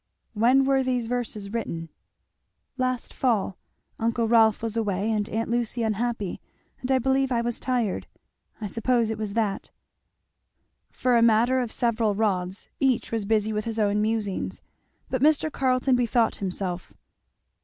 "When 0.33 0.65
were 0.65 0.81
these 0.81 1.05
verses 1.05 1.53
written?" 1.53 1.89
"Last 2.75 3.13
fall; 3.13 3.59
uncle 3.99 4.27
Rolf 4.27 4.63
was 4.63 4.75
away, 4.75 5.11
and 5.11 5.29
aunt 5.29 5.47
Lucy 5.47 5.83
unhappy, 5.83 6.41
and 6.79 6.89
I 6.89 6.97
believe 6.97 7.31
I 7.31 7.41
was 7.41 7.59
tired 7.59 8.07
I 8.59 8.65
suppose 8.65 9.11
it 9.11 9.19
was 9.19 9.35
that." 9.35 9.69
For 10.89 11.15
a 11.17 11.21
matter 11.21 11.59
of 11.59 11.71
several 11.71 12.15
rods 12.15 12.67
each 12.79 13.11
was 13.11 13.25
busy 13.25 13.53
with 13.53 13.65
his 13.65 13.77
own 13.77 14.01
musings. 14.01 14.59
But 15.07 15.21
Mr. 15.21 15.51
Carleton 15.51 15.95
bethought 15.95 16.37
himself. 16.37 16.95